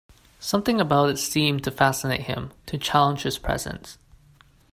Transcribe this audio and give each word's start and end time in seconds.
Something 0.39 0.81
about 0.81 1.09
it 1.11 1.19
seemed 1.19 1.63
to 1.63 1.69
fascinate 1.69 2.21
him, 2.23 2.53
to 2.65 2.79
challenge 2.79 3.21
his 3.21 3.37
presence. 3.37 3.99